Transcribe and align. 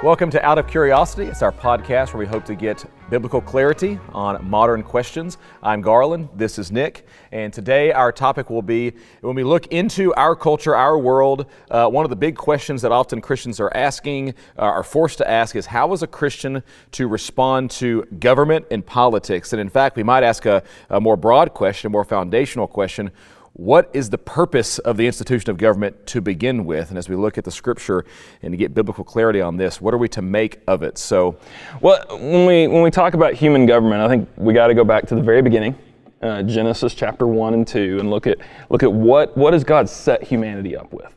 Welcome 0.00 0.30
to 0.30 0.46
Out 0.46 0.58
of 0.58 0.68
Curiosity. 0.68 1.24
It's 1.24 1.42
our 1.42 1.50
podcast 1.50 2.14
where 2.14 2.20
we 2.20 2.26
hope 2.26 2.44
to 2.44 2.54
get 2.54 2.84
biblical 3.10 3.40
clarity 3.40 3.98
on 4.10 4.48
modern 4.48 4.84
questions. 4.84 5.38
I'm 5.60 5.80
Garland. 5.80 6.28
This 6.36 6.56
is 6.56 6.70
Nick. 6.70 7.04
And 7.32 7.52
today 7.52 7.90
our 7.90 8.12
topic 8.12 8.48
will 8.48 8.62
be 8.62 8.92
when 9.22 9.34
we 9.34 9.42
look 9.42 9.66
into 9.72 10.14
our 10.14 10.36
culture, 10.36 10.76
our 10.76 10.96
world, 10.96 11.46
uh, 11.72 11.88
one 11.88 12.04
of 12.04 12.10
the 12.10 12.16
big 12.16 12.36
questions 12.36 12.80
that 12.82 12.92
often 12.92 13.20
Christians 13.20 13.58
are 13.58 13.76
asking, 13.76 14.34
uh, 14.56 14.62
are 14.62 14.84
forced 14.84 15.18
to 15.18 15.28
ask, 15.28 15.56
is 15.56 15.66
how 15.66 15.92
is 15.92 16.04
a 16.04 16.06
Christian 16.06 16.62
to 16.92 17.08
respond 17.08 17.72
to 17.72 18.04
government 18.20 18.66
and 18.70 18.86
politics? 18.86 19.52
And 19.52 19.60
in 19.60 19.68
fact, 19.68 19.96
we 19.96 20.04
might 20.04 20.22
ask 20.22 20.46
a, 20.46 20.62
a 20.90 21.00
more 21.00 21.16
broad 21.16 21.54
question, 21.54 21.88
a 21.88 21.90
more 21.90 22.04
foundational 22.04 22.68
question 22.68 23.10
what 23.58 23.90
is 23.92 24.10
the 24.10 24.18
purpose 24.18 24.78
of 24.78 24.96
the 24.96 25.04
institution 25.04 25.50
of 25.50 25.58
government 25.58 26.06
to 26.06 26.20
begin 26.20 26.64
with? 26.64 26.90
And 26.90 26.98
as 26.98 27.08
we 27.08 27.16
look 27.16 27.36
at 27.38 27.44
the 27.44 27.50
scripture 27.50 28.04
and 28.40 28.52
to 28.52 28.56
get 28.56 28.72
biblical 28.72 29.02
clarity 29.02 29.40
on 29.40 29.56
this, 29.56 29.80
what 29.80 29.92
are 29.92 29.98
we 29.98 30.08
to 30.10 30.22
make 30.22 30.60
of 30.68 30.84
it? 30.84 30.96
So, 30.96 31.36
well, 31.80 32.06
when 32.08 32.46
we 32.46 32.68
when 32.68 32.82
we 32.82 32.92
talk 32.92 33.14
about 33.14 33.34
human 33.34 33.66
government, 33.66 34.00
I 34.00 34.06
think 34.06 34.28
we 34.36 34.54
got 34.54 34.68
to 34.68 34.74
go 34.74 34.84
back 34.84 35.08
to 35.08 35.16
the 35.16 35.22
very 35.22 35.42
beginning, 35.42 35.76
uh, 36.22 36.44
Genesis 36.44 36.94
chapter 36.94 37.26
one 37.26 37.52
and 37.52 37.66
two, 37.66 37.98
and 37.98 38.10
look 38.10 38.28
at 38.28 38.38
look 38.70 38.84
at 38.84 38.92
what 38.92 39.36
what 39.36 39.50
does 39.50 39.64
God 39.64 39.88
set 39.88 40.22
humanity 40.22 40.76
up 40.76 40.92
with. 40.92 41.12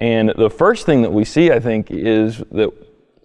And 0.00 0.32
the 0.36 0.50
first 0.50 0.84
thing 0.84 1.02
that 1.02 1.12
we 1.12 1.24
see, 1.24 1.52
I 1.52 1.60
think, 1.60 1.92
is 1.92 2.38
that 2.50 2.72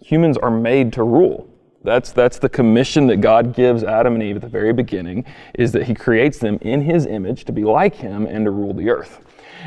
humans 0.00 0.38
are 0.38 0.50
made 0.52 0.92
to 0.92 1.02
rule. 1.02 1.48
That's, 1.84 2.12
that's 2.12 2.38
the 2.38 2.48
commission 2.48 3.06
that 3.08 3.18
God 3.18 3.54
gives 3.54 3.84
Adam 3.84 4.14
and 4.14 4.22
Eve 4.22 4.36
at 4.36 4.42
the 4.42 4.48
very 4.48 4.72
beginning, 4.72 5.26
is 5.54 5.70
that 5.72 5.84
He 5.84 5.94
creates 5.94 6.38
them 6.38 6.58
in 6.62 6.80
His 6.80 7.06
image 7.06 7.44
to 7.44 7.52
be 7.52 7.62
like 7.62 7.94
Him 7.94 8.26
and 8.26 8.46
to 8.46 8.50
rule 8.50 8.72
the 8.72 8.88
earth. 8.88 9.20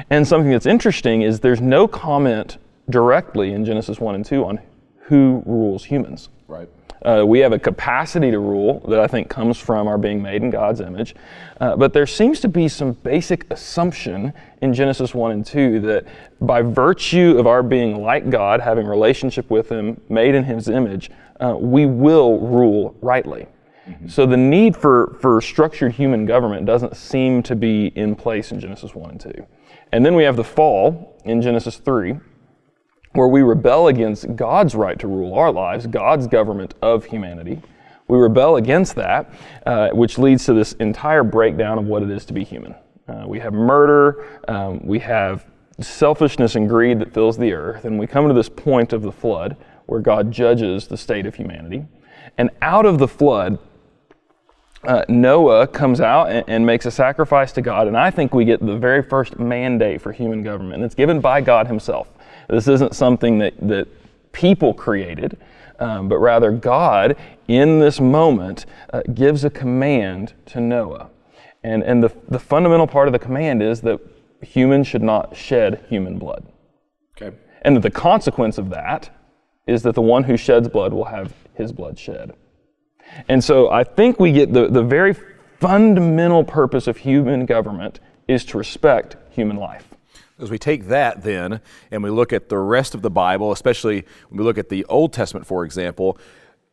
And 0.10 0.28
something 0.28 0.52
that's 0.52 0.66
interesting 0.66 1.22
is 1.22 1.40
there's 1.40 1.62
no 1.62 1.88
comment 1.88 2.58
directly 2.90 3.54
in 3.54 3.66
Genesis 3.66 4.00
1 4.00 4.16
and 4.16 4.26
2 4.26 4.46
on 4.46 4.60
who 5.02 5.44
rules 5.46 5.86
humans. 5.86 6.30
Right. 6.48 6.68
Uh, 7.04 7.24
we 7.26 7.40
have 7.40 7.54
a 7.54 7.59
capacity 7.59 8.31
to 8.31 8.40
rule 8.40 8.80
that 8.88 9.00
I 9.00 9.08
think 9.08 9.30
comes 9.30 9.58
from 9.58 9.88
our 9.88 9.98
being 9.98 10.22
made 10.22 10.42
in 10.42 10.50
God's 10.50 10.81
image. 10.81 11.16
Uh, 11.62 11.76
but 11.76 11.94
there 11.94 12.08
seems 12.08 12.40
to 12.42 12.48
be 12.48 12.68
some 12.68 12.94
basic 12.94 13.50
assumption 13.52 14.34
in 14.62 14.74
Genesis 14.74 15.14
1 15.14 15.31
and 15.31 15.46
2 15.46 15.80
that 15.81 16.06
by 16.42 16.62
virtue 16.62 17.38
of 17.38 17.46
our 17.46 17.62
being 17.62 18.02
like 18.02 18.30
God, 18.30 18.59
having 18.59 18.88
relationship 18.88 19.50
with 19.50 19.70
Him, 19.70 20.02
made 20.09 20.34
in 20.34 20.44
His 20.44 20.68
image, 20.68 21.12
uh, 21.40 21.56
we 21.58 21.86
will 21.86 22.40
rule 22.40 22.96
rightly. 23.02 23.48
Mm-hmm. 23.88 24.08
So 24.08 24.26
the 24.26 24.38
need 24.38 24.76
for, 24.76 25.18
for 25.22 25.42
structured 25.42 25.94
human 25.94 26.26
government 26.26 26.66
doesn't 26.66 26.96
seem 26.96 27.42
to 27.44 27.56
be 27.56 27.88
in 27.96 28.16
place 28.16 28.52
in 28.52 28.60
Genesis 28.60 28.94
1 28.94 29.12
and 29.12 29.20
2. 29.20 29.32
And 29.92 30.06
then 30.06 30.16
we 30.16 30.24
have 30.24 30.36
the 30.36 30.44
fall 30.44 31.20
in 31.24 31.42
Genesis 31.42 31.78
3, 31.78 32.18
where 33.14 33.28
we 33.28 33.42
rebel 33.42 33.88
against 33.88 34.36
God's 34.36 34.76
right 34.76 35.00
to 35.00 35.08
rule 35.08 35.34
our 35.34 35.52
lives, 35.52 35.88
God's 35.88 36.28
government 36.28 36.74
of 36.82 37.06
humanity. 37.06 37.62
We 38.08 38.18
rebel 38.18 38.58
against 38.58 38.96
that, 38.96 39.32
uh, 39.66 39.90
which 39.90 40.18
leads 40.18 40.46
to 40.46 40.54
this 40.54 40.74
entire 40.74 41.24
breakdown 41.24 41.78
of 41.78 41.86
what 41.86 42.04
it 42.04 42.10
is 42.10 42.26
to 42.26 42.34
be 42.34 42.44
human. 42.44 42.76
Uh, 43.08 43.24
we 43.26 43.40
have 43.40 43.54
murder, 43.54 44.26
um, 44.50 44.86
we 44.86 45.00
have 45.00 45.46
selfishness 45.80 46.56
and 46.56 46.68
greed 46.68 47.00
that 47.00 47.14
fills 47.14 47.38
the 47.38 47.54
earth, 47.54 47.86
and 47.86 47.98
we 47.98 48.08
come 48.08 48.28
to 48.28 48.34
this 48.34 48.50
point 48.50 48.92
of 48.92 49.02
the 49.02 49.12
flood 49.12 49.56
where 49.88 50.00
God 50.00 50.32
judges 50.32 50.88
the 50.88 50.98
state 50.98 51.26
of 51.26 51.36
humanity. 51.36 51.86
And 52.38 52.52
out 52.62 52.86
of 52.86 53.00
the 53.00 53.08
flood, 53.08 53.58
uh, 54.84 55.04
Noah 55.10 55.68
comes 55.68 56.00
out 56.00 56.30
and, 56.30 56.46
and, 56.48 56.66
makes 56.66 56.86
a 56.86 56.92
sacrifice 56.92 57.52
to 57.54 57.62
God, 57.62 57.88
and 57.88 57.98
I 57.98 58.12
think 58.12 58.34
we 58.34 58.46
get 58.46 58.64
the 58.64 58.78
very 58.78 59.02
first 59.02 59.40
mandate 59.40 60.02
for 60.02 60.12
human 60.12 60.44
government, 60.44 60.84
it's 60.84 60.94
given 60.94 61.20
by 61.20 61.42
God 61.42 61.68
Himself. 61.68 62.08
This 62.48 62.68
isn't 62.68 62.96
something 62.96 63.40
that, 63.40 63.54
that 63.68 63.88
people 64.32 64.74
created, 64.74 65.38
um, 65.80 66.08
but 66.08 66.20
rather 66.20 66.52
God, 66.52 67.18
in 67.48 67.80
this 67.80 68.00
moment, 68.00 68.66
uh, 68.94 69.02
gives 69.14 69.44
a 69.44 69.50
command 69.50 70.34
to 70.47 70.62
Noah. 70.62 71.09
And, 71.64 71.84
and 71.84 72.03
the, 72.03 72.14
the 72.30 72.40
fundamental 72.40 72.88
part 72.88 73.08
of 73.08 73.14
the 73.14 73.20
command 73.20 73.64
is 73.64 73.81
that 73.81 74.00
humans 74.42 74.88
should 74.88 75.02
not 75.02 75.36
shed 75.36 75.84
human 75.90 76.20
blood. 76.20 76.46
Okay. 77.20 77.36
And 77.64 77.76
that 77.76 77.81
the 77.81 77.92
consequence 77.92 78.58
of 78.58 78.70
that 78.70 79.09
is 79.67 79.83
that 79.83 79.95
the 79.95 80.01
one 80.01 80.23
who 80.23 80.38
sheds 80.38 80.67
blood 80.67 80.94
will 80.94 81.05
have 81.05 81.33
his 81.53 81.72
blood 81.72 82.00
shed. 82.00 82.33
And 83.28 83.44
so 83.44 83.69
I 83.69 83.83
think 83.83 84.19
we 84.19 84.31
get 84.31 84.53
the, 84.53 84.67
the 84.67 84.83
very 84.83 85.16
fundamental 85.59 86.44
purpose 86.44 86.88
of 86.88 86.97
human 86.97 87.45
government 87.45 88.00
is 88.28 88.45
to 88.45 88.57
respect 88.57 89.16
human 89.29 89.57
life. 89.57 89.88
As 90.39 90.51
we 90.51 90.59
take 90.59 90.88
that 90.88 91.23
then 91.23 91.61
and 91.89 92.03
we 92.03 92.09
look 92.09 92.31
at 92.31 92.50
the 92.50 92.57
rest 92.57 92.94
of 92.94 93.01
the 93.01 93.09
Bible, 93.09 93.51
especially 93.51 94.05
when 94.29 94.38
we 94.38 94.44
look 94.44 94.57
at 94.57 94.69
the 94.69 94.85
Old 94.85 95.13
Testament, 95.13 95.47
for 95.47 95.66
example, 95.66 96.17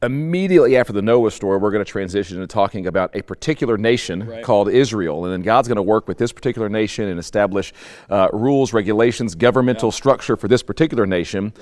immediately 0.03 0.76
after 0.76 0.93
the 0.93 1.00
Noah 1.00 1.31
story, 1.31 1.56
we're 1.56 1.71
going 1.71 1.84
to 1.84 1.91
transition 1.91 2.38
to 2.38 2.47
talking 2.47 2.87
about 2.87 3.15
a 3.16 3.22
particular 3.22 3.78
nation 3.78 4.26
right. 4.26 4.44
called 4.44 4.69
Israel. 4.69 5.25
And 5.25 5.32
then 5.32 5.41
God's 5.41 5.66
going 5.66 5.76
to 5.76 5.82
work 5.82 6.06
with 6.06 6.19
this 6.19 6.31
particular 6.31 6.69
nation 6.69 7.09
and 7.09 7.19
establish 7.19 7.72
uh, 8.11 8.28
rules, 8.32 8.75
regulations, 8.75 9.34
governmental 9.34 9.88
yeah. 9.88 9.94
structure 9.94 10.37
for 10.37 10.49
this 10.49 10.62
particular 10.62 11.06
nation. 11.06 11.55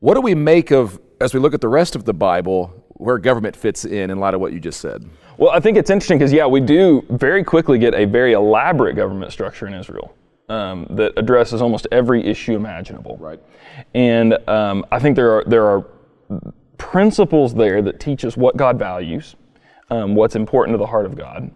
What 0.00 0.14
do 0.14 0.20
we 0.20 0.34
make 0.34 0.72
of, 0.72 1.00
as 1.22 1.32
we 1.32 1.40
look 1.40 1.54
at 1.54 1.62
the 1.62 1.68
rest 1.68 1.96
of 1.96 2.04
the 2.04 2.12
Bible, 2.12 2.84
where 2.90 3.16
government 3.18 3.56
fits 3.56 3.84
in 3.86 4.10
in 4.10 4.20
light 4.20 4.34
of 4.34 4.40
what 4.40 4.52
you 4.52 4.60
just 4.60 4.80
said? 4.80 5.08
Well, 5.38 5.50
I 5.50 5.60
think 5.60 5.78
it's 5.78 5.88
interesting 5.88 6.18
because, 6.18 6.32
yeah, 6.32 6.46
we 6.46 6.60
do 6.60 7.04
very 7.10 7.42
quickly 7.42 7.78
get 7.78 7.94
a 7.94 8.04
very 8.04 8.34
elaborate 8.34 8.94
government 8.94 9.32
structure 9.32 9.66
in 9.66 9.74
Israel. 9.74 10.14
Um, 10.48 10.86
that 10.90 11.12
addresses 11.16 11.60
almost 11.60 11.88
every 11.90 12.24
issue 12.24 12.54
imaginable. 12.54 13.16
Right. 13.16 13.40
And 13.94 14.34
um, 14.48 14.86
I 14.92 15.00
think 15.00 15.16
there 15.16 15.32
are 15.32 15.44
there 15.44 15.64
are 15.64 15.84
principles 16.78 17.52
there 17.52 17.82
that 17.82 17.98
teach 17.98 18.24
us 18.24 18.36
what 18.36 18.56
God 18.56 18.78
values, 18.78 19.34
um, 19.90 20.14
what's 20.14 20.36
important 20.36 20.74
to 20.74 20.78
the 20.78 20.86
heart 20.86 21.04
of 21.04 21.16
God. 21.16 21.50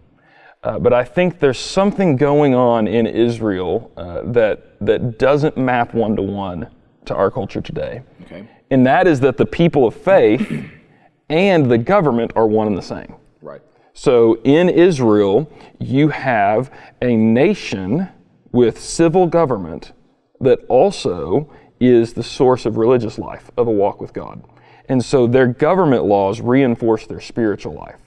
Uh, 0.61 0.77
but 0.77 0.91
I 0.91 1.05
think 1.05 1.39
there's 1.39 1.57
something 1.57 2.17
going 2.17 2.53
on 2.53 2.85
in 2.85 3.07
Israel 3.07 3.91
uh, 3.95 4.23
that 4.25 4.75
that 4.81 5.17
doesn't 5.17 5.55
map 5.55 5.93
one 5.93 6.17
to 6.17 6.21
one 6.21 6.67
to 7.05 7.15
our 7.15 7.31
culture 7.31 7.61
today. 7.61 8.03
Okay. 8.23 8.47
And 8.69 8.85
that 8.85 9.07
is 9.07 9.19
that 9.21 9.37
the 9.37 9.45
people 9.45 9.85
of 9.85 9.95
faith 9.95 10.69
and 11.29 11.69
the 11.69 11.77
government 11.77 12.31
are 12.35 12.47
one 12.47 12.67
and 12.67 12.77
the 12.77 12.81
same. 12.81 13.15
Right. 13.41 13.61
So 13.93 14.39
in 14.43 14.69
Israel, 14.69 15.51
you 15.79 16.09
have 16.09 16.71
a 17.01 17.15
nation 17.15 18.09
with 18.51 18.79
civil 18.79 19.27
government 19.27 19.93
that 20.39 20.59
also 20.67 21.51
is 21.79 22.13
the 22.13 22.23
source 22.23 22.65
of 22.65 22.77
religious 22.77 23.17
life, 23.17 23.49
of 23.57 23.67
a 23.67 23.71
walk 23.71 24.01
with 24.01 24.13
God. 24.13 24.43
And 24.87 25.03
so 25.03 25.27
their 25.27 25.47
government 25.47 26.05
laws 26.05 26.41
reinforce 26.41 27.07
their 27.07 27.21
spiritual 27.21 27.73
life. 27.73 27.99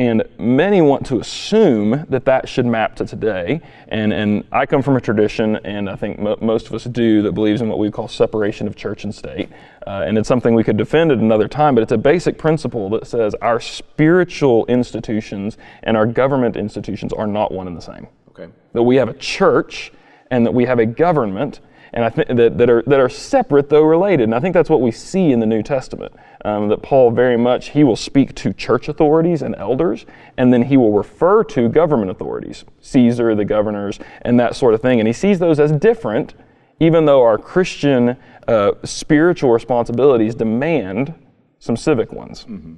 And 0.00 0.26
many 0.38 0.80
want 0.80 1.04
to 1.08 1.20
assume 1.20 2.06
that 2.08 2.24
that 2.24 2.48
should 2.48 2.64
map 2.64 2.96
to 2.96 3.04
today. 3.04 3.60
And, 3.88 4.14
and 4.14 4.44
I 4.50 4.64
come 4.64 4.80
from 4.80 4.96
a 4.96 5.00
tradition, 5.00 5.56
and 5.56 5.90
I 5.90 5.96
think 5.96 6.18
mo- 6.18 6.38
most 6.40 6.68
of 6.68 6.72
us 6.72 6.84
do, 6.84 7.20
that 7.20 7.32
believes 7.32 7.60
in 7.60 7.68
what 7.68 7.78
we 7.78 7.90
call 7.90 8.08
separation 8.08 8.66
of 8.66 8.76
church 8.76 9.04
and 9.04 9.14
state. 9.14 9.50
Uh, 9.86 10.04
and 10.06 10.16
it's 10.16 10.26
something 10.26 10.54
we 10.54 10.64
could 10.64 10.78
defend 10.78 11.12
at 11.12 11.18
another 11.18 11.48
time, 11.48 11.74
but 11.74 11.82
it's 11.82 11.92
a 11.92 11.98
basic 11.98 12.38
principle 12.38 12.88
that 12.88 13.06
says 13.06 13.34
our 13.42 13.60
spiritual 13.60 14.64
institutions 14.68 15.58
and 15.82 15.98
our 15.98 16.06
government 16.06 16.56
institutions 16.56 17.12
are 17.12 17.26
not 17.26 17.52
one 17.52 17.66
and 17.66 17.76
the 17.76 17.82
same. 17.82 18.06
Okay. 18.30 18.50
That 18.72 18.82
we 18.82 18.96
have 18.96 19.10
a 19.10 19.14
church 19.14 19.92
and 20.30 20.46
that 20.46 20.52
we 20.52 20.64
have 20.64 20.78
a 20.78 20.86
government 20.86 21.60
and 21.92 22.04
I 22.04 22.10
think 22.10 22.28
that, 22.28 22.58
that 22.58 22.70
are 22.70 22.82
that 22.86 23.00
are 23.00 23.08
separate 23.08 23.68
though 23.68 23.82
related. 23.82 24.24
And 24.24 24.34
I 24.34 24.40
think 24.40 24.54
that's 24.54 24.70
what 24.70 24.80
we 24.80 24.90
see 24.90 25.32
in 25.32 25.40
the 25.40 25.46
New 25.46 25.62
Testament. 25.62 26.12
Um, 26.44 26.68
that 26.68 26.82
Paul 26.82 27.10
very 27.10 27.36
much 27.36 27.70
he 27.70 27.84
will 27.84 27.96
speak 27.96 28.34
to 28.36 28.52
church 28.52 28.88
authorities 28.88 29.42
and 29.42 29.54
elders, 29.56 30.06
and 30.36 30.52
then 30.52 30.62
he 30.62 30.76
will 30.76 30.92
refer 30.92 31.44
to 31.44 31.68
government 31.68 32.10
authorities, 32.10 32.64
Caesar, 32.80 33.34
the 33.34 33.44
governors, 33.44 33.98
and 34.22 34.38
that 34.38 34.56
sort 34.56 34.74
of 34.74 34.80
thing. 34.80 35.00
And 35.00 35.06
he 35.06 35.12
sees 35.12 35.38
those 35.38 35.58
as 35.58 35.72
different, 35.72 36.34
even 36.78 37.04
though 37.06 37.22
our 37.22 37.38
Christian 37.38 38.16
uh, 38.48 38.72
spiritual 38.84 39.50
responsibilities 39.50 40.34
demand 40.34 41.14
some 41.58 41.76
civic 41.76 42.12
ones. 42.12 42.44
Mm-hmm. 42.44 42.74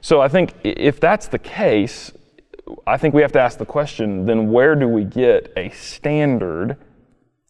So 0.00 0.20
I 0.20 0.28
think 0.28 0.54
if 0.64 1.00
that's 1.00 1.26
the 1.26 1.38
case, 1.38 2.12
I 2.86 2.96
think 2.96 3.14
we 3.14 3.22
have 3.22 3.32
to 3.32 3.40
ask 3.40 3.58
the 3.58 3.66
question: 3.66 4.24
then 4.24 4.50
where 4.50 4.74
do 4.74 4.88
we 4.88 5.04
get 5.04 5.52
a 5.56 5.68
standard? 5.70 6.76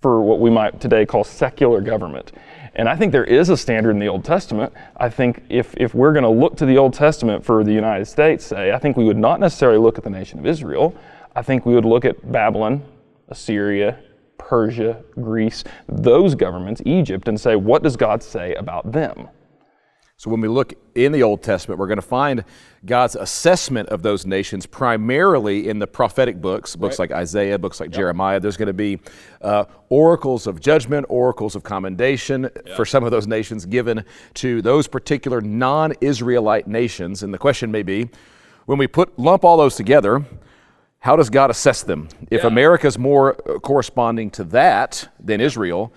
For 0.02 0.20
what 0.20 0.40
we 0.40 0.50
might 0.50 0.80
today 0.80 1.06
call 1.06 1.24
secular 1.24 1.80
government. 1.80 2.32
And 2.74 2.88
I 2.88 2.96
think 2.96 3.12
there 3.12 3.24
is 3.24 3.48
a 3.48 3.56
standard 3.56 3.90
in 3.92 3.98
the 3.98 4.08
Old 4.08 4.24
Testament. 4.24 4.72
I 4.96 5.08
think 5.08 5.42
if, 5.48 5.74
if 5.76 5.94
we're 5.94 6.12
going 6.12 6.24
to 6.24 6.28
look 6.30 6.56
to 6.56 6.66
the 6.66 6.76
Old 6.76 6.92
Testament 6.92 7.44
for 7.44 7.62
the 7.62 7.72
United 7.72 8.06
States, 8.06 8.44
say, 8.44 8.72
I 8.72 8.78
think 8.78 8.96
we 8.96 9.04
would 9.04 9.16
not 9.16 9.40
necessarily 9.40 9.78
look 9.78 9.98
at 9.98 10.04
the 10.04 10.10
nation 10.10 10.38
of 10.38 10.46
Israel. 10.46 10.94
I 11.36 11.42
think 11.42 11.64
we 11.64 11.74
would 11.74 11.84
look 11.84 12.04
at 12.04 12.32
Babylon, 12.32 12.82
Assyria, 13.28 13.98
Persia, 14.38 15.02
Greece, 15.20 15.64
those 15.88 16.34
governments, 16.34 16.82
Egypt, 16.84 17.28
and 17.28 17.40
say, 17.40 17.56
what 17.56 17.82
does 17.82 17.96
God 17.96 18.22
say 18.22 18.54
about 18.54 18.90
them? 18.90 19.28
So 20.22 20.30
when 20.30 20.40
we 20.40 20.46
look 20.46 20.74
in 20.94 21.10
the 21.10 21.24
Old 21.24 21.42
Testament, 21.42 21.80
we're 21.80 21.88
going 21.88 21.96
to 21.96 22.00
find 22.00 22.44
God's 22.86 23.16
assessment 23.16 23.88
of 23.88 24.02
those 24.02 24.24
nations 24.24 24.66
primarily 24.66 25.68
in 25.68 25.80
the 25.80 25.86
prophetic 25.88 26.40
books, 26.40 26.76
books 26.76 27.00
right. 27.00 27.10
like 27.10 27.18
Isaiah, 27.18 27.58
books 27.58 27.80
like 27.80 27.88
yep. 27.88 27.96
Jeremiah. 27.96 28.38
There's 28.38 28.56
going 28.56 28.68
to 28.68 28.72
be 28.72 29.00
uh, 29.40 29.64
oracles 29.88 30.46
of 30.46 30.60
judgment, 30.60 31.06
oracles 31.08 31.56
of 31.56 31.64
commendation 31.64 32.42
yep. 32.42 32.76
for 32.76 32.84
some 32.84 33.02
of 33.02 33.10
those 33.10 33.26
nations 33.26 33.66
given 33.66 34.04
to 34.34 34.62
those 34.62 34.86
particular 34.86 35.40
non 35.40 35.92
Israelite 36.00 36.68
nations. 36.68 37.24
And 37.24 37.34
the 37.34 37.38
question 37.38 37.72
may 37.72 37.82
be 37.82 38.08
when 38.66 38.78
we 38.78 38.86
put 38.86 39.18
lump 39.18 39.44
all 39.44 39.56
those 39.56 39.74
together, 39.74 40.24
how 41.00 41.16
does 41.16 41.30
God 41.30 41.50
assess 41.50 41.82
them? 41.82 42.08
If 42.30 42.42
yeah. 42.42 42.46
America's 42.46 42.96
more 42.96 43.34
uh, 43.50 43.58
corresponding 43.58 44.30
to 44.30 44.44
that 44.44 45.08
than 45.18 45.40
Israel, 45.40 45.92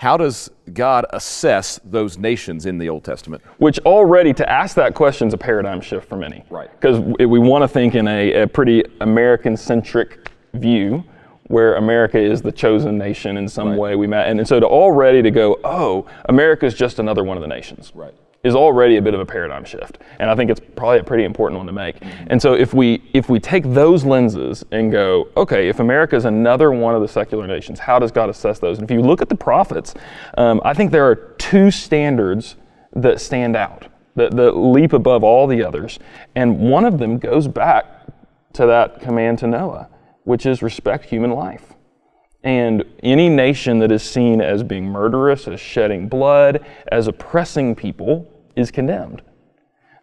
how 0.00 0.16
does 0.16 0.50
God 0.72 1.04
assess 1.10 1.78
those 1.84 2.16
nations 2.16 2.64
in 2.64 2.78
the 2.78 2.88
Old 2.88 3.04
Testament? 3.04 3.42
Which 3.58 3.78
already 3.80 4.32
to 4.32 4.50
ask 4.50 4.74
that 4.76 4.94
question 4.94 5.28
is 5.28 5.34
a 5.34 5.36
paradigm 5.36 5.82
shift 5.82 6.08
for 6.08 6.16
many. 6.16 6.42
Right. 6.48 6.70
Because 6.72 7.00
we 7.00 7.38
want 7.38 7.64
to 7.64 7.68
think 7.68 7.94
in 7.94 8.08
a, 8.08 8.44
a 8.44 8.46
pretty 8.46 8.82
American 9.02 9.58
centric 9.58 10.30
view 10.54 11.04
where 11.48 11.74
America 11.74 12.18
is 12.18 12.40
the 12.40 12.50
chosen 12.50 12.96
nation 12.96 13.36
in 13.36 13.46
some 13.46 13.68
right. 13.68 13.78
way. 13.78 13.96
We 13.96 14.06
met, 14.06 14.26
and, 14.28 14.38
and 14.38 14.48
so 14.48 14.58
to 14.58 14.64
already 14.64 15.20
to 15.20 15.30
go, 15.30 15.60
oh, 15.64 16.06
America 16.30 16.64
is 16.64 16.72
just 16.72 16.98
another 16.98 17.22
one 17.22 17.36
of 17.36 17.42
the 17.42 17.48
nations. 17.48 17.92
Right 17.94 18.14
is 18.42 18.54
already 18.54 18.96
a 18.96 19.02
bit 19.02 19.12
of 19.12 19.20
a 19.20 19.26
paradigm 19.26 19.64
shift. 19.64 19.98
And 20.18 20.30
I 20.30 20.34
think 20.34 20.50
it's 20.50 20.60
probably 20.74 20.98
a 20.98 21.04
pretty 21.04 21.24
important 21.24 21.58
one 21.58 21.66
to 21.66 21.72
make. 21.72 21.96
And 22.28 22.40
so 22.40 22.54
if 22.54 22.72
we 22.72 23.02
if 23.12 23.28
we 23.28 23.38
take 23.38 23.64
those 23.64 24.04
lenses 24.04 24.64
and 24.70 24.90
go, 24.90 25.28
okay, 25.36 25.68
if 25.68 25.78
America 25.78 26.16
is 26.16 26.24
another 26.24 26.72
one 26.72 26.94
of 26.94 27.02
the 27.02 27.08
secular 27.08 27.46
nations, 27.46 27.78
how 27.78 27.98
does 27.98 28.10
God 28.10 28.30
assess 28.30 28.58
those? 28.58 28.78
And 28.78 28.90
if 28.90 28.94
you 28.94 29.02
look 29.02 29.20
at 29.20 29.28
the 29.28 29.34
prophets, 29.34 29.94
um, 30.38 30.60
I 30.64 30.72
think 30.72 30.90
there 30.90 31.06
are 31.06 31.16
two 31.16 31.70
standards 31.70 32.56
that 32.94 33.20
stand 33.20 33.56
out, 33.56 33.86
that, 34.16 34.34
that 34.36 34.56
leap 34.56 34.92
above 34.92 35.22
all 35.22 35.46
the 35.46 35.62
others. 35.62 35.98
And 36.34 36.58
one 36.58 36.84
of 36.84 36.98
them 36.98 37.18
goes 37.18 37.46
back 37.46 37.86
to 38.54 38.66
that 38.66 39.00
command 39.00 39.38
to 39.40 39.46
Noah, 39.46 39.88
which 40.24 40.46
is 40.46 40.62
respect 40.62 41.04
human 41.04 41.30
life. 41.30 41.74
And 42.42 42.84
any 43.02 43.28
nation 43.28 43.80
that 43.80 43.92
is 43.92 44.02
seen 44.02 44.40
as 44.40 44.62
being 44.62 44.86
murderous, 44.86 45.46
as 45.46 45.60
shedding 45.60 46.08
blood, 46.08 46.64
as 46.90 47.06
oppressing 47.06 47.74
people, 47.74 48.29
is 48.56 48.70
condemned. 48.70 49.22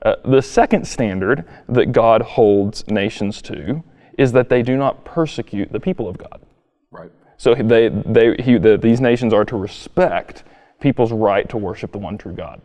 Uh, 0.03 0.15
the 0.23 0.41
second 0.41 0.87
standard 0.87 1.45
that 1.67 1.91
God 1.91 2.21
holds 2.21 2.87
nations 2.87 3.41
to 3.43 3.83
is 4.17 4.31
that 4.31 4.49
they 4.49 4.61
do 4.61 4.77
not 4.77 5.05
persecute 5.05 5.71
the 5.71 5.79
people 5.79 6.07
of 6.07 6.17
God. 6.17 6.41
Right. 6.91 7.11
So 7.37 7.55
they, 7.55 7.89
they, 7.89 8.35
he, 8.39 8.57
the, 8.57 8.77
these 8.77 9.01
nations 9.01 9.33
are 9.33 9.45
to 9.45 9.55
respect 9.55 10.43
people's 10.79 11.11
right 11.11 11.47
to 11.49 11.57
worship 11.57 11.91
the 11.91 11.97
one 11.97 12.17
true 12.17 12.33
God. 12.33 12.61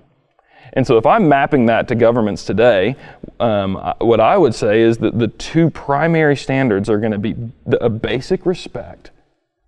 And 0.74 0.86
so, 0.86 0.96
if 0.96 1.04
I'm 1.04 1.28
mapping 1.28 1.66
that 1.66 1.88
to 1.88 1.94
governments 1.94 2.44
today, 2.44 2.96
um, 3.40 3.74
what 4.00 4.20
I 4.20 4.38
would 4.38 4.54
say 4.54 4.80
is 4.80 4.96
that 4.98 5.18
the 5.18 5.28
two 5.28 5.70
primary 5.70 6.36
standards 6.36 6.88
are 6.88 6.98
going 6.98 7.12
to 7.12 7.18
be 7.18 7.34
a 7.80 7.90
basic 7.90 8.46
respect 8.46 9.10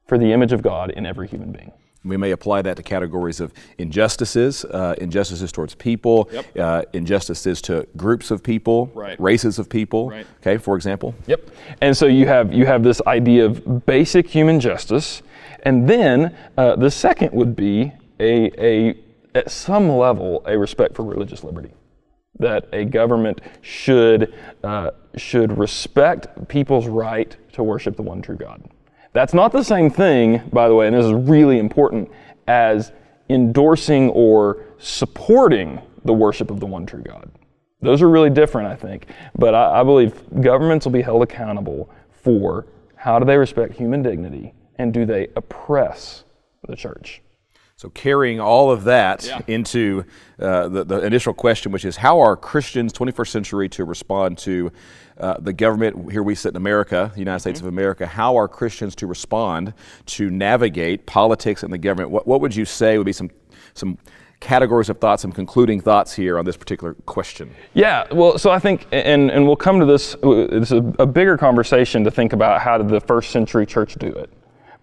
for 0.07 0.19
the 0.19 0.33
image 0.33 0.53
of 0.53 0.63
God 0.63 0.91
in 0.91 1.05
every 1.05 1.29
human 1.29 1.53
being. 1.53 1.73
We 2.05 2.19
may 2.19 2.33
apply 2.33 2.61
that 2.63 2.77
to 2.77 2.83
categories 2.83 3.41
of 3.41 3.53
injustices, 3.79 4.65
uh, 4.67 4.95
injustices 4.99 5.51
towards 5.51 5.75
people, 5.75 6.29
yep. 6.31 6.59
uh, 6.59 6.83
injustices 6.93 7.63
to 7.63 7.87
groups 7.97 8.31
of 8.31 8.43
people, 8.43 8.91
right. 8.95 9.19
races 9.19 9.59
of 9.59 9.71
people. 9.71 10.11
Right. 10.11 10.27
Okay, 10.41 10.59
for 10.59 10.77
example. 10.77 11.15
Yep. 11.27 11.49
And 11.81 11.97
so 11.97 12.07
you 12.07 12.27
have 12.27 12.53
you 12.53 12.67
have 12.67 12.83
this 12.83 13.01
idea 13.07 13.47
of 13.47 13.87
basic 13.87 14.29
human 14.29 14.61
justice, 14.61 15.23
and 15.63 15.89
then 15.89 16.37
uh, 16.59 16.77
the 16.77 16.91
second 16.91 17.33
would 17.33 17.57
be 17.57 17.93
a 18.21 18.51
a 18.63 18.99
at 19.35 19.51
some 19.51 19.89
level 19.89 20.43
a 20.47 20.59
respect 20.59 20.95
for 20.95 21.05
religious 21.05 21.43
liberty, 21.43 21.73
that 22.39 22.69
a 22.75 22.85
government 22.85 23.41
should 23.63 24.35
uh, 24.63 24.91
should 25.17 25.57
respect 25.57 26.49
people's 26.49 26.87
right 26.87 27.37
to 27.53 27.63
worship 27.63 27.97
the 27.97 28.03
one 28.03 28.21
true 28.21 28.37
God. 28.37 28.63
That's 29.15 29.33
not 29.33 29.53
the 29.53 29.63
same 29.63 29.91
thing, 29.91 30.43
by 30.53 30.69
the 30.69 30.75
way, 30.75 30.89
and 30.89 30.95
this 30.95 31.07
is 31.07 31.13
really 31.13 31.59
important, 31.59 32.11
as 32.49 32.93
endorsing 33.31 34.11
or 34.11 34.67
supporting 34.79 35.81
the 36.05 36.13
worship 36.13 36.51
of 36.51 36.61
the 36.61 36.67
one 36.67 36.85
true 36.85 37.03
God. 37.03 37.31
Those 37.81 38.03
are 38.03 38.09
really 38.09 38.29
different, 38.29 38.69
I 38.69 38.77
think. 38.77 39.07
But 39.39 39.55
I, 39.55 39.81
I 39.81 39.83
believe 39.85 40.15
governments 40.41 40.85
will 40.85 40.93
be 40.93 41.01
held 41.01 41.23
accountable 41.23 41.91
for 42.11 42.67
how 42.97 43.19
do 43.19 43.25
they 43.25 43.37
respect 43.37 43.75
human 43.75 44.03
dignity 44.03 44.53
and 44.77 44.93
do 44.93 45.07
they 45.07 45.29
oppress 45.37 46.25
the 46.67 46.75
church. 46.75 47.23
So, 47.77 47.89
carrying 47.91 48.39
all 48.39 48.71
of 48.71 48.85
that 48.85 49.27
yeah. 49.27 49.41
into 49.49 50.05
uh, 50.39 50.69
the, 50.69 50.85
the, 50.85 51.01
initial 51.01 51.35
question, 51.35 51.73
which 51.73 51.85
is 51.85 51.97
how 51.97 52.21
are 52.21 52.37
Christians 52.37 52.93
21st 52.93 53.29
century 53.29 53.69
to 53.71 53.85
respond 53.85 54.39
to 54.39 54.71
uh, 55.19 55.39
the 55.41 55.53
government? 55.53 56.13
Here 56.13 56.23
we 56.23 56.37
sit 56.37 56.51
in 56.51 56.57
America, 56.57 57.11
the 57.15 57.19
United 57.19 57.41
States 57.41 57.59
mm-hmm. 57.59 57.67
of 57.67 57.75
America. 57.75 58.07
How 58.07 58.37
are 58.39 58.47
Christians 58.47 58.95
to 58.97 59.09
respond 59.09 59.75
to 60.07 60.31
navigate 60.31 61.05
politics 61.07 61.65
and 61.65 61.73
the 61.73 61.79
government? 61.79 62.11
What, 62.11 62.29
what 62.29 62.41
would 62.41 62.55
you 62.55 62.65
say 62.65 62.97
would 62.97 63.07
be 63.07 63.13
some, 63.13 63.29
some 63.75 63.99
categories 64.39 64.89
of 64.89 64.99
thoughts, 64.99 65.23
some 65.23 65.33
concluding 65.33 65.81
thoughts 65.81 66.15
here 66.15 66.39
on 66.39 66.45
this 66.45 66.57
particular 66.57 66.95
question? 67.07 67.53
Yeah, 67.73 68.07
well, 68.13 68.39
so 68.39 68.53
I 68.53 68.61
think, 68.61 68.87
and, 68.93 69.33
and 69.33 69.45
we'll 69.49 69.57
come 69.57 69.81
to 69.81 69.87
this, 69.87 70.15
this 70.23 70.71
is 70.71 70.79
a, 70.79 70.95
a 71.01 71.07
bigger 71.07 71.37
conversation 71.37 72.05
to 72.05 72.13
think 72.13 72.35
about 72.35 72.61
how 72.61 72.79
did 72.79 72.89
the 72.89 73.01
first 73.01 73.33
century 73.33 73.67
church 73.67 73.97
do 73.97 74.13
it. 74.13 74.31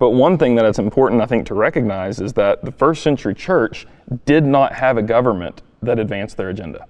But 0.01 0.13
one 0.13 0.39
thing 0.39 0.55
that 0.55 0.65
it's 0.65 0.79
important, 0.79 1.21
I 1.21 1.27
think, 1.27 1.45
to 1.45 1.53
recognize 1.53 2.19
is 2.19 2.33
that 2.33 2.65
the 2.65 2.71
first 2.71 3.03
century 3.03 3.35
church 3.35 3.85
did 4.25 4.43
not 4.43 4.73
have 4.73 4.97
a 4.97 5.03
government 5.03 5.61
that 5.83 5.99
advanced 5.99 6.37
their 6.37 6.49
agenda. 6.49 6.87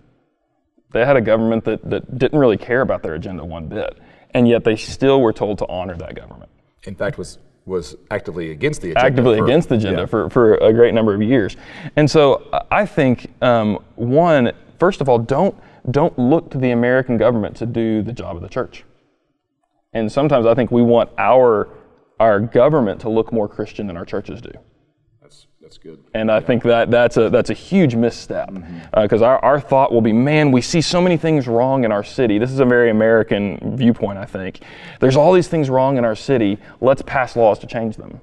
They 0.94 1.04
had 1.04 1.18
a 1.18 1.22
government 1.22 1.66
that, 1.66 1.90
that 1.90 2.18
didn't 2.18 2.40
really 2.40 2.56
care 2.56 2.80
about 2.80 3.04
their 3.04 3.16
agenda 3.16 3.44
one 3.44 3.68
bit, 3.68 4.00
and 4.34 4.48
yet 4.48 4.64
they 4.64 4.78
still 4.78 5.20
were 5.20 5.34
told 5.34 5.58
to 5.58 5.68
honor 5.68 5.98
that 5.98 6.16
government. 6.16 6.50
In 6.84 6.96
fact, 6.96 7.18
was 7.18 7.38
was 7.66 7.98
actively 8.12 8.52
against 8.52 8.82
the 8.82 8.92
agenda. 8.92 9.06
Actively 9.06 9.38
for, 9.40 9.44
against 9.44 9.68
the 9.68 9.76
agenda 9.76 10.04
yeah. 10.04 10.06
for, 10.06 10.30
for 10.30 10.54
a 10.56 10.72
great 10.72 10.94
number 10.94 11.14
of 11.14 11.22
years. 11.22 11.58
And 11.98 12.10
so 12.10 12.48
I 12.72 12.86
think, 12.86 13.30
um, 13.42 13.80
one, 13.96 14.54
first 14.80 15.02
of 15.02 15.10
all, 15.10 15.20
don't, 15.20 15.54
don't 15.92 16.18
look 16.18 16.50
to 16.52 16.58
the 16.58 16.72
American 16.72 17.18
government 17.18 17.58
to 17.58 17.66
do 17.66 18.04
the 18.04 18.14
job 18.14 18.38
of 18.38 18.42
the 18.42 18.48
church. 18.48 18.86
And 19.92 20.10
sometimes 20.10 20.46
I 20.46 20.54
think 20.54 20.72
we 20.72 20.82
want 20.82 21.10
our 21.18 21.68
our 22.22 22.40
government 22.40 23.02
to 23.02 23.10
look 23.10 23.34
more 23.34 23.48
Christian 23.48 23.88
than 23.88 23.98
our 23.98 24.06
churches 24.06 24.42
do. 24.42 24.52
That's, 25.22 25.48
that's 25.60 25.78
good. 25.78 26.04
And 26.14 26.32
I 26.32 26.40
think 26.40 26.62
that 26.64 26.92
that's 26.92 27.18
a, 27.18 27.30
that's 27.30 27.50
a 27.50 27.56
huge 27.56 27.96
misstep 27.96 28.54
because 28.54 28.64
mm-hmm. 28.64 29.24
uh, 29.24 29.26
our, 29.26 29.44
our 29.44 29.60
thought 29.60 29.92
will 29.92 30.02
be, 30.02 30.14
man, 30.14 30.52
we 30.52 30.62
see 30.62 30.82
so 30.82 31.02
many 31.02 31.18
things 31.18 31.48
wrong 31.48 31.84
in 31.84 31.92
our 31.92 32.04
city. 32.04 32.38
This 32.38 32.52
is 32.52 32.60
a 32.60 32.66
very 32.66 32.92
American 32.92 33.76
viewpoint, 33.76 34.20
I 34.20 34.26
think. 34.26 34.62
There's 35.00 35.16
all 35.16 35.34
these 35.34 35.48
things 35.48 35.70
wrong 35.70 35.98
in 35.98 36.06
our 36.06 36.16
city. 36.16 36.60
Let's 36.80 37.02
pass 37.02 37.36
laws 37.36 37.58
to 37.60 37.68
change 37.68 37.98
them. 37.98 38.22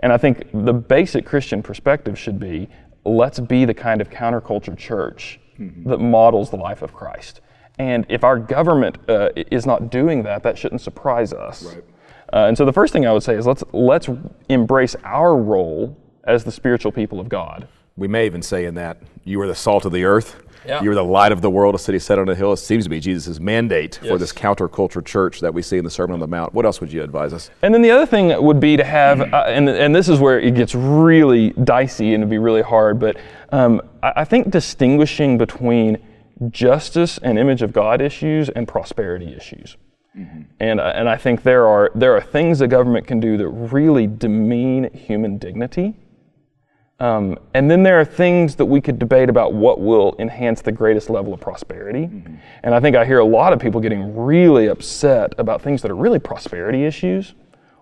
And 0.00 0.12
I 0.12 0.18
think 0.18 0.50
the 0.52 0.74
basic 0.74 1.24
Christian 1.24 1.62
perspective 1.62 2.18
should 2.18 2.38
be 2.38 2.68
let's 3.06 3.40
be 3.40 3.64
the 3.64 3.74
kind 3.74 4.00
of 4.00 4.10
counterculture 4.10 4.76
church 4.76 5.40
mm-hmm. 5.58 5.88
that 5.88 5.98
models 5.98 6.50
the 6.50 6.56
life 6.56 6.82
of 6.82 6.92
Christ. 6.92 7.40
And 7.78 8.06
if 8.08 8.22
our 8.22 8.38
government 8.38 8.98
uh, 9.08 9.30
is 9.34 9.66
not 9.66 9.90
doing 9.90 10.22
that, 10.24 10.42
that 10.42 10.58
shouldn't 10.58 10.80
surprise 10.80 11.32
us. 11.32 11.62
Right. 11.64 11.84
Uh, 12.32 12.46
and 12.46 12.56
so 12.56 12.64
the 12.64 12.72
first 12.72 12.92
thing 12.92 13.06
I 13.06 13.12
would 13.12 13.22
say 13.22 13.34
is 13.34 13.46
let's 13.46 13.62
let's 13.72 14.08
embrace 14.48 14.96
our 15.04 15.36
role 15.36 15.96
as 16.24 16.44
the 16.44 16.52
spiritual 16.52 16.92
people 16.92 17.20
of 17.20 17.28
God. 17.28 17.68
We 17.96 18.08
may 18.08 18.26
even 18.26 18.42
say 18.42 18.64
in 18.64 18.74
that 18.74 18.98
you 19.24 19.40
are 19.40 19.46
the 19.46 19.54
salt 19.54 19.84
of 19.84 19.92
the 19.92 20.04
earth. 20.04 20.40
Yeah. 20.66 20.82
You 20.82 20.90
are 20.92 20.94
the 20.94 21.04
light 21.04 21.30
of 21.30 21.42
the 21.42 21.50
world, 21.50 21.74
a 21.74 21.78
city 21.78 21.98
set 21.98 22.18
on 22.18 22.26
a 22.28 22.34
hill. 22.34 22.52
It 22.52 22.56
seems 22.56 22.84
to 22.84 22.90
be 22.90 22.98
Jesus' 22.98 23.38
mandate 23.38 23.98
yes. 24.02 24.10
for 24.10 24.16
this 24.16 24.32
counterculture 24.32 25.04
church 25.04 25.40
that 25.40 25.52
we 25.52 25.60
see 25.60 25.76
in 25.76 25.84
the 25.84 25.90
Sermon 25.90 26.14
on 26.14 26.20
the 26.20 26.26
Mount. 26.26 26.54
What 26.54 26.64
else 26.64 26.80
would 26.80 26.90
you 26.90 27.02
advise 27.02 27.34
us? 27.34 27.50
And 27.60 27.74
then 27.74 27.82
the 27.82 27.90
other 27.90 28.06
thing 28.06 28.42
would 28.42 28.60
be 28.60 28.78
to 28.78 28.84
have, 28.84 29.20
uh, 29.20 29.44
and, 29.46 29.68
and 29.68 29.94
this 29.94 30.08
is 30.08 30.20
where 30.20 30.40
it 30.40 30.54
gets 30.54 30.74
really 30.74 31.50
dicey 31.50 32.14
and 32.14 32.22
it'd 32.22 32.30
be 32.30 32.38
really 32.38 32.62
hard, 32.62 32.98
but 32.98 33.18
um, 33.52 33.82
I, 34.02 34.12
I 34.16 34.24
think 34.24 34.50
distinguishing 34.50 35.36
between 35.36 35.98
justice 36.50 37.18
and 37.18 37.38
image 37.38 37.60
of 37.60 37.72
God 37.72 38.00
issues 38.00 38.48
and 38.48 38.66
prosperity 38.66 39.34
issues. 39.34 39.76
Mm-hmm. 40.16 40.42
And, 40.60 40.80
uh, 40.80 40.92
and 40.94 41.08
I 41.08 41.16
think 41.16 41.42
there 41.42 41.66
are, 41.66 41.90
there 41.94 42.16
are 42.16 42.20
things 42.20 42.58
the 42.58 42.68
government 42.68 43.06
can 43.06 43.20
do 43.20 43.36
that 43.36 43.48
really 43.48 44.06
demean 44.06 44.92
human 44.92 45.38
dignity. 45.38 45.96
Um, 47.00 47.36
and 47.54 47.68
then 47.68 47.82
there 47.82 47.98
are 47.98 48.04
things 48.04 48.54
that 48.56 48.66
we 48.66 48.80
could 48.80 49.00
debate 49.00 49.28
about 49.28 49.52
what 49.52 49.80
will 49.80 50.14
enhance 50.20 50.62
the 50.62 50.70
greatest 50.70 51.10
level 51.10 51.34
of 51.34 51.40
prosperity. 51.40 52.06
Mm-hmm. 52.06 52.36
And 52.62 52.74
I 52.74 52.80
think 52.80 52.94
I 52.94 53.04
hear 53.04 53.18
a 53.18 53.24
lot 53.24 53.52
of 53.52 53.58
people 53.58 53.80
getting 53.80 54.16
really 54.16 54.68
upset 54.68 55.34
about 55.38 55.60
things 55.60 55.82
that 55.82 55.90
are 55.90 55.96
really 55.96 56.20
prosperity 56.20 56.84
issues 56.84 57.34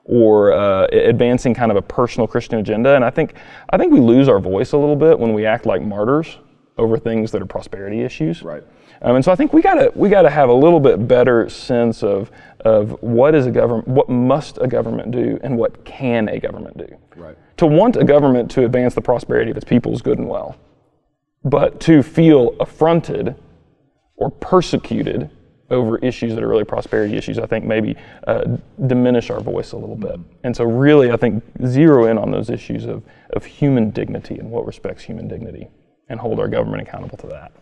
or 0.04 0.52
uh, 0.52 0.86
advancing 0.86 1.54
kind 1.54 1.70
of 1.70 1.76
a 1.76 1.82
personal 1.82 2.26
Christian 2.26 2.58
agenda. 2.58 2.96
And 2.96 3.04
I 3.04 3.10
think, 3.10 3.34
I 3.70 3.76
think 3.76 3.92
we 3.92 4.00
lose 4.00 4.28
our 4.28 4.40
voice 4.40 4.72
a 4.72 4.78
little 4.78 4.96
bit 4.96 5.18
when 5.18 5.34
we 5.34 5.44
act 5.44 5.66
like 5.66 5.82
martyrs 5.82 6.38
over 6.78 6.98
things 6.98 7.30
that 7.32 7.42
are 7.42 7.46
prosperity 7.46 8.00
issues. 8.00 8.42
Right. 8.42 8.62
Um, 9.02 9.16
and 9.16 9.24
so 9.24 9.32
I 9.32 9.36
think 9.36 9.52
we 9.52 9.62
gotta 9.62 9.92
we 9.94 10.08
gotta 10.08 10.30
have 10.30 10.48
a 10.48 10.54
little 10.54 10.80
bit 10.80 11.06
better 11.08 11.48
sense 11.48 12.02
of 12.02 12.30
of 12.60 13.02
what 13.02 13.34
is 13.34 13.46
a 13.46 13.50
government, 13.50 13.88
what 13.88 14.08
must 14.08 14.58
a 14.60 14.66
government 14.66 15.10
do, 15.10 15.38
and 15.42 15.58
what 15.58 15.84
can 15.84 16.28
a 16.28 16.38
government 16.38 16.78
do. 16.78 16.96
Right. 17.16 17.36
To 17.58 17.66
want 17.66 17.96
a 17.96 18.04
government 18.04 18.50
to 18.52 18.64
advance 18.64 18.94
the 18.94 19.00
prosperity 19.00 19.50
of 19.50 19.56
its 19.56 19.64
people 19.64 19.92
is 19.92 20.02
good 20.02 20.18
and 20.18 20.28
well, 20.28 20.56
but 21.44 21.80
to 21.80 22.02
feel 22.02 22.54
affronted 22.60 23.34
or 24.16 24.30
persecuted 24.30 25.30
over 25.70 25.98
issues 25.98 26.34
that 26.34 26.44
are 26.44 26.48
really 26.48 26.64
prosperity 26.64 27.16
issues, 27.16 27.38
I 27.38 27.46
think 27.46 27.64
maybe 27.64 27.96
uh, 28.26 28.58
diminish 28.86 29.30
our 29.30 29.40
voice 29.40 29.72
a 29.72 29.76
little 29.76 29.96
bit. 29.96 30.20
And 30.44 30.54
so, 30.54 30.64
really, 30.64 31.10
I 31.10 31.16
think 31.16 31.42
zero 31.66 32.06
in 32.06 32.18
on 32.18 32.30
those 32.30 32.50
issues 32.50 32.84
of, 32.84 33.02
of 33.30 33.44
human 33.44 33.90
dignity 33.90 34.38
and 34.38 34.50
what 34.50 34.66
respects 34.66 35.02
human 35.02 35.28
dignity 35.28 35.68
and 36.08 36.20
hold 36.20 36.40
our 36.40 36.48
government 36.48 36.82
accountable 36.82 37.16
to 37.18 37.26
that. 37.28 37.52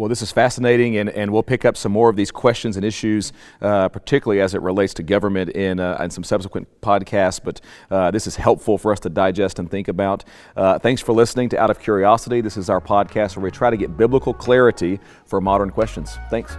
Well, 0.00 0.08
this 0.08 0.22
is 0.22 0.32
fascinating, 0.32 0.96
and, 0.96 1.10
and 1.10 1.30
we'll 1.30 1.42
pick 1.42 1.66
up 1.66 1.76
some 1.76 1.92
more 1.92 2.08
of 2.08 2.16
these 2.16 2.30
questions 2.30 2.76
and 2.76 2.86
issues, 2.86 3.34
uh, 3.60 3.90
particularly 3.90 4.40
as 4.40 4.54
it 4.54 4.62
relates 4.62 4.94
to 4.94 5.02
government, 5.02 5.50
in, 5.50 5.78
uh, 5.78 5.98
in 6.00 6.08
some 6.08 6.24
subsequent 6.24 6.68
podcasts. 6.80 7.38
But 7.44 7.60
uh, 7.90 8.10
this 8.10 8.26
is 8.26 8.36
helpful 8.36 8.78
for 8.78 8.92
us 8.92 9.00
to 9.00 9.10
digest 9.10 9.58
and 9.58 9.70
think 9.70 9.88
about. 9.88 10.24
Uh, 10.56 10.78
thanks 10.78 11.02
for 11.02 11.12
listening 11.12 11.50
to 11.50 11.58
Out 11.58 11.68
of 11.68 11.80
Curiosity. 11.80 12.40
This 12.40 12.56
is 12.56 12.70
our 12.70 12.80
podcast 12.80 13.36
where 13.36 13.44
we 13.44 13.50
try 13.50 13.68
to 13.68 13.76
get 13.76 13.98
biblical 13.98 14.32
clarity 14.32 15.00
for 15.26 15.38
modern 15.38 15.68
questions. 15.68 16.16
Thanks. 16.30 16.56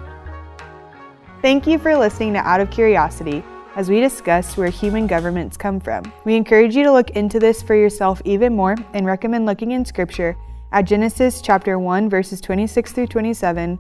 Thank 1.41 1.65
you 1.65 1.79
for 1.79 1.97
listening 1.97 2.33
to 2.33 2.39
Out 2.47 2.59
of 2.61 2.69
Curiosity 2.69 3.43
as 3.75 3.89
we 3.89 4.01
discuss 4.01 4.55
where 4.55 4.69
human 4.69 5.07
governments 5.07 5.57
come 5.57 5.79
from. 5.79 6.13
We 6.25 6.35
encourage 6.35 6.75
you 6.75 6.83
to 6.83 6.91
look 6.91 7.09
into 7.11 7.39
this 7.39 7.63
for 7.63 7.73
yourself 7.73 8.21
even 8.23 8.55
more 8.55 8.75
and 8.93 9.07
recommend 9.07 9.47
looking 9.47 9.71
in 9.71 9.83
Scripture 9.83 10.37
at 10.71 10.85
Genesis 10.85 11.41
chapter 11.41 11.77
1 11.77 12.09
verses 12.09 12.41
26 12.41 12.91
through 12.93 13.07
27, 13.07 13.79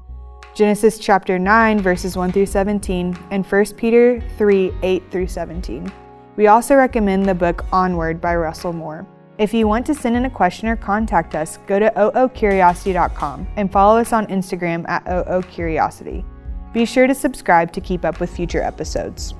Genesis 0.53 0.99
chapter 0.99 1.39
9 1.39 1.79
verses 1.79 2.17
1 2.17 2.31
through 2.31 2.45
17, 2.45 3.17
and 3.31 3.45
1 3.45 3.65
Peter 3.77 4.21
3 4.37 4.71
8 4.83 5.03
through 5.11 5.27
17. 5.27 5.91
We 6.35 6.47
also 6.47 6.75
recommend 6.75 7.25
the 7.25 7.35
book 7.35 7.65
Onward 7.71 8.19
by 8.19 8.35
Russell 8.35 8.73
Moore. 8.73 9.07
If 9.37 9.53
you 9.53 9.67
want 9.67 9.85
to 9.87 9.95
send 9.95 10.15
in 10.15 10.25
a 10.25 10.29
question 10.29 10.67
or 10.67 10.75
contact 10.75 11.35
us, 11.35 11.57
go 11.65 11.79
to 11.79 11.89
oocuriosity.com 11.95 13.47
and 13.55 13.71
follow 13.71 13.99
us 13.99 14.13
on 14.13 14.27
Instagram 14.27 14.87
at 14.87 15.05
oocuriosity. 15.05 16.25
Be 16.73 16.85
sure 16.85 17.07
to 17.07 17.15
subscribe 17.15 17.71
to 17.73 17.81
keep 17.81 18.05
up 18.05 18.19
with 18.19 18.29
future 18.29 18.61
episodes. 18.61 19.33